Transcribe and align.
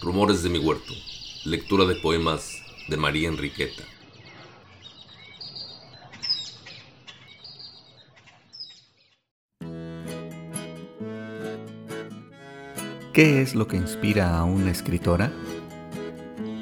Rumores 0.00 0.44
de 0.44 0.48
mi 0.48 0.60
huerto. 0.60 0.92
Lectura 1.44 1.84
de 1.84 1.96
poemas 1.96 2.62
de 2.88 2.96
María 2.96 3.28
Enriqueta. 3.28 3.82
¿Qué 13.12 13.42
es 13.42 13.56
lo 13.56 13.66
que 13.66 13.76
inspira 13.76 14.38
a 14.38 14.44
una 14.44 14.70
escritora? 14.70 15.32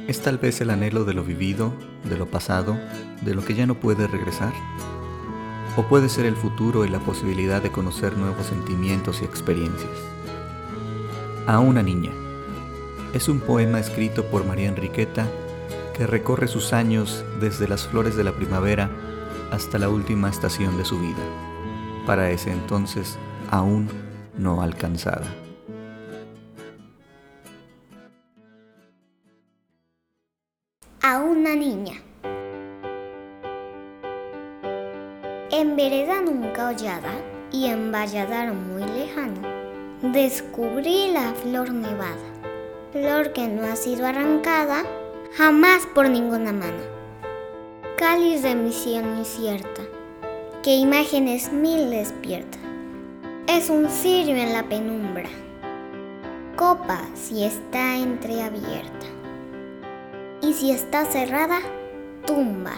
¿Es 0.08 0.22
tal 0.22 0.38
vez 0.38 0.62
el 0.62 0.70
anhelo 0.70 1.04
de 1.04 1.12
lo 1.12 1.22
vivido, 1.22 1.74
de 2.04 2.16
lo 2.16 2.30
pasado, 2.30 2.78
de 3.20 3.34
lo 3.34 3.44
que 3.44 3.54
ya 3.54 3.66
no 3.66 3.78
puede 3.78 4.06
regresar? 4.06 4.54
¿O 5.76 5.82
puede 5.82 6.08
ser 6.08 6.24
el 6.24 6.36
futuro 6.36 6.86
y 6.86 6.88
la 6.88 7.00
posibilidad 7.00 7.60
de 7.60 7.70
conocer 7.70 8.16
nuevos 8.16 8.46
sentimientos 8.46 9.20
y 9.20 9.26
experiencias? 9.26 9.92
A 11.46 11.58
una 11.58 11.82
niña 11.82 12.12
es 13.16 13.28
un 13.28 13.40
poema 13.40 13.80
escrito 13.80 14.26
por 14.26 14.44
María 14.44 14.68
Enriqueta 14.68 15.26
que 15.96 16.06
recorre 16.06 16.48
sus 16.48 16.74
años 16.74 17.24
desde 17.40 17.66
las 17.66 17.86
flores 17.86 18.14
de 18.14 18.24
la 18.24 18.32
primavera 18.32 18.90
hasta 19.50 19.78
la 19.78 19.88
última 19.88 20.28
estación 20.28 20.76
de 20.76 20.84
su 20.84 21.00
vida, 21.00 21.24
para 22.04 22.30
ese 22.30 22.52
entonces 22.52 23.16
aún 23.50 23.88
no 24.36 24.60
alcanzada. 24.60 25.26
A 31.00 31.18
una 31.20 31.54
niña. 31.54 31.94
En 35.50 35.74
vereda 35.74 36.20
nunca 36.20 36.68
hollada 36.68 37.14
y 37.50 37.66
en 37.66 37.90
valladar 37.90 38.52
muy 38.52 38.84
lejano, 38.84 39.40
descubrí 40.02 41.12
la 41.12 41.32
flor 41.32 41.70
nevada 41.72 42.36
flor 42.96 43.32
que 43.32 43.46
no 43.46 43.62
ha 43.66 43.76
sido 43.76 44.06
arrancada 44.06 44.84
jamás 45.36 45.86
por 45.94 46.08
ninguna 46.08 46.52
mano. 46.52 46.82
Cáliz 47.98 48.42
de 48.42 48.54
misión 48.54 49.18
incierta, 49.18 49.82
que 50.62 50.76
imágenes 50.76 51.52
mil 51.52 51.90
despierta. 51.90 52.58
Es 53.46 53.70
un 53.70 53.88
cirio 53.88 54.36
en 54.36 54.52
la 54.52 54.64
penumbra, 54.64 55.28
copa 56.56 57.00
si 57.14 57.44
está 57.44 57.96
entreabierta, 57.96 59.06
y 60.42 60.52
si 60.52 60.70
está 60.70 61.04
cerrada, 61.04 61.60
tumba. 62.26 62.74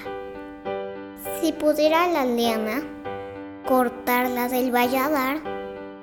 Si 1.41 1.53
pudiera 1.53 2.07
la 2.09 2.25
liana 2.25 2.83
cortarla 3.67 4.49
del 4.49 4.75
valladar, 4.75 5.39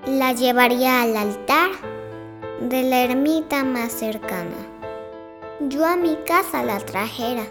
la 0.08 0.34
llevaría 0.34 1.02
al 1.02 1.16
altar 1.18 1.95
de 2.62 2.84
la 2.84 3.04
ermita 3.04 3.64
más 3.64 3.92
cercana. 3.92 4.56
Yo 5.60 5.86
a 5.86 5.98
mi 5.98 6.16
casa 6.26 6.64
la 6.64 6.80
trajera, 6.80 7.44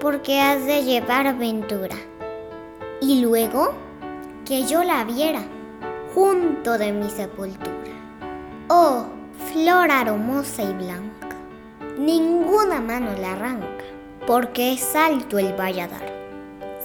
porque 0.00 0.40
has 0.40 0.64
de 0.64 0.84
llevar 0.84 1.36
ventura. 1.36 1.96
Y 3.00 3.20
luego 3.20 3.72
que 4.44 4.64
yo 4.64 4.84
la 4.84 5.04
viera 5.04 5.42
junto 6.14 6.78
de 6.78 6.92
mi 6.92 7.10
sepultura. 7.10 7.70
Oh, 8.68 9.06
flor 9.52 9.90
aromosa 9.90 10.62
y 10.62 10.72
blanca, 10.72 11.36
ninguna 11.98 12.80
mano 12.80 13.10
la 13.20 13.32
arranca, 13.32 13.84
porque 14.26 14.72
es 14.72 14.94
alto 14.94 15.38
el 15.38 15.52
valladar. 15.54 16.12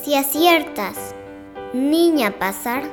Si 0.01 0.15
aciertas, 0.15 1.13
niña, 1.73 2.31
pasar 2.39 2.83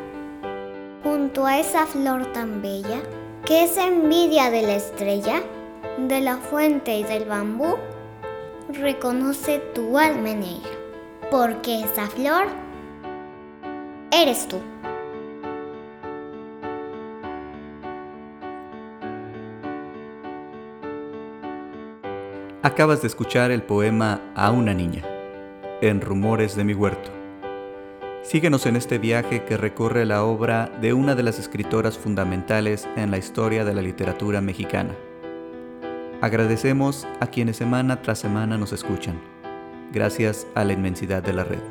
junto 1.03 1.47
a 1.47 1.59
esa 1.59 1.87
flor 1.87 2.33
tan 2.33 2.61
bella, 2.61 3.01
¿Qué 3.45 3.65
es 3.65 3.77
envidia 3.77 4.51
de 4.51 4.63
la 4.63 4.75
estrella, 4.75 5.43
de 5.99 6.21
la 6.21 6.37
fuente 6.37 6.99
y 6.99 7.05
del 7.05 7.27
bambú? 7.27 7.77
Reconoce 8.69 9.61
tu 9.75 9.99
alma 9.99 10.31
en 10.31 10.43
ella, 10.43 10.71
porque 11.31 11.83
esa 11.83 12.07
flor 12.07 12.47
eres 14.11 14.49
tú. 14.49 14.59
Acabas 22.63 23.01
de 23.01 23.07
escuchar 23.07 23.53
el 23.53 23.63
poema 23.63 24.21
A 24.35 24.51
una 24.51 24.75
niña, 24.75 25.05
en 25.81 26.01
Rumores 26.01 26.57
de 26.57 26.65
mi 26.65 26.75
huerto 26.75 27.16
Síguenos 28.27 28.67
en 28.67 28.75
este 28.75 28.99
viaje 28.99 29.45
que 29.45 29.57
recorre 29.57 30.05
la 30.05 30.25
obra 30.25 30.69
de 30.81 30.93
una 30.93 31.15
de 31.15 31.23
las 31.23 31.39
escritoras 31.39 31.97
fundamentales 31.97 32.89
en 32.97 33.13
la 33.13 33.19
historia 33.19 33.65
de 33.65 33.73
la 33.73 33.83
literatura 33.83 34.41
mexicana. 34.41 34.97
Agradecemos 36.21 37.07
a 37.21 37.29
quienes 37.29 37.57
semana 37.57 38.03
tras 38.03 38.19
semana 38.19 38.59
nos 38.59 38.73
escuchan, 38.73 39.21
gracias 39.93 40.49
a 40.57 40.65
la 40.65 40.73
inmensidad 40.73 41.23
de 41.23 41.33
la 41.35 41.45
red. 41.45 41.63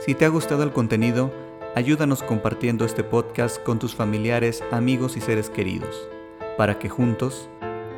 Si 0.00 0.14
te 0.14 0.24
ha 0.24 0.30
gustado 0.30 0.62
el 0.62 0.72
contenido, 0.72 1.30
ayúdanos 1.74 2.22
compartiendo 2.22 2.86
este 2.86 3.04
podcast 3.04 3.62
con 3.62 3.78
tus 3.78 3.94
familiares, 3.94 4.64
amigos 4.72 5.18
y 5.18 5.20
seres 5.20 5.50
queridos, 5.50 6.08
para 6.56 6.78
que 6.78 6.88
juntos 6.88 7.50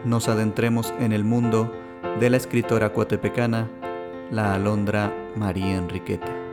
nos 0.04 0.26
adentremos 0.26 0.92
en 0.98 1.12
el 1.12 1.22
mundo 1.22 1.72
de 2.18 2.30
la 2.30 2.36
escritora 2.36 2.92
cuatepecana, 2.92 3.70
la 4.32 4.54
alondra 4.54 5.14
María 5.36 5.76
Enriqueta. 5.76 6.45